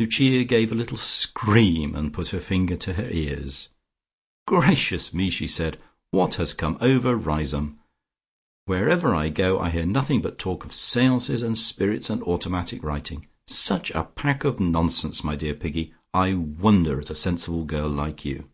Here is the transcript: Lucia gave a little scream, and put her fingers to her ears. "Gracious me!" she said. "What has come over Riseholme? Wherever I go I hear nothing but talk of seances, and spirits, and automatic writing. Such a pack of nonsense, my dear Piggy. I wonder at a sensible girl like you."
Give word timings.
Lucia 0.00 0.42
gave 0.42 0.72
a 0.72 0.74
little 0.74 0.96
scream, 0.96 1.94
and 1.94 2.12
put 2.12 2.30
her 2.30 2.40
fingers 2.40 2.80
to 2.80 2.94
her 2.94 3.08
ears. 3.12 3.68
"Gracious 4.44 5.14
me!" 5.14 5.30
she 5.30 5.46
said. 5.46 5.80
"What 6.10 6.34
has 6.34 6.52
come 6.52 6.76
over 6.80 7.14
Riseholme? 7.14 7.78
Wherever 8.66 9.14
I 9.14 9.28
go 9.28 9.60
I 9.60 9.70
hear 9.70 9.86
nothing 9.86 10.20
but 10.20 10.36
talk 10.36 10.64
of 10.64 10.72
seances, 10.72 11.42
and 11.42 11.56
spirits, 11.56 12.10
and 12.10 12.24
automatic 12.24 12.82
writing. 12.82 13.28
Such 13.46 13.92
a 13.92 14.02
pack 14.02 14.42
of 14.42 14.58
nonsense, 14.58 15.22
my 15.22 15.36
dear 15.36 15.54
Piggy. 15.54 15.94
I 16.12 16.34
wonder 16.34 16.98
at 16.98 17.10
a 17.10 17.14
sensible 17.14 17.62
girl 17.64 17.88
like 17.88 18.24
you." 18.24 18.50